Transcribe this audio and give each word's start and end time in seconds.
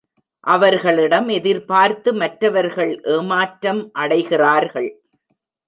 அவர்களிடம் 0.43 1.27
எதிர்பார்த்து 1.29 2.13
மற்றவர்கள் 2.13 2.93
ஏமாற்றம் 3.03 3.91
அடைகிறார்கள். 3.99 4.89